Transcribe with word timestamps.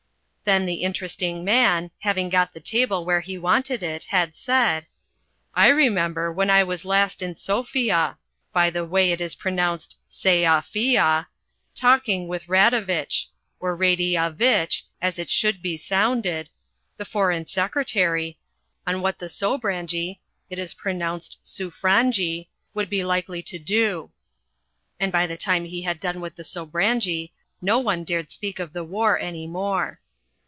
Then 0.43 0.65
the 0.65 0.83
Interesting 0.83 1.45
Man, 1.45 1.91
having 1.99 2.27
got 2.27 2.53
the 2.53 2.59
table 2.59 3.05
where 3.05 3.21
he 3.21 3.37
wanted 3.37 3.81
it, 3.83 4.05
had 4.05 4.35
said: 4.35 4.85
"I 5.53 5.69
remember 5.69 6.29
when 6.29 6.49
I 6.49 6.61
was 6.61 6.83
last 6.83 7.21
in 7.21 7.35
Sofia 7.37 8.17
by 8.51 8.69
the 8.69 8.83
way 8.83 9.13
it 9.13 9.21
is 9.21 9.33
pronounced 9.35 9.95
Say 10.05 10.43
ah 10.45 10.59
fee 10.59 10.97
ah 10.97 11.27
talking 11.73 12.27
with 12.27 12.49
Radovitch 12.49 13.27
or 13.61 13.77
Radee 13.77 14.17
ah 14.17 14.29
vitch, 14.29 14.85
as 15.01 15.17
it 15.17 15.29
should 15.29 15.61
be 15.61 15.77
sounded 15.77 16.49
the 16.97 17.05
foreign 17.05 17.45
secretary, 17.45 18.37
on 18.85 19.01
what 19.01 19.19
the 19.19 19.29
Sobranje 19.29 20.19
it 20.49 20.59
is 20.59 20.73
pronounced 20.73 21.37
Soophrangee 21.41 22.49
would 22.73 22.89
be 22.89 23.05
likely 23.05 23.41
to 23.43 23.57
do" 23.59 24.11
and 24.99 25.13
by 25.13 25.25
the 25.25 25.37
time 25.37 25.63
he 25.63 25.83
had 25.83 25.97
done 25.99 26.19
with 26.19 26.35
the 26.35 26.43
Sobranje 26.43 27.31
no 27.61 27.79
one 27.79 28.03
dared 28.03 28.29
speak 28.31 28.59
of 28.59 28.73
the 28.73 28.83
war 28.83 29.17
any 29.17 29.47
more. 29.47 29.99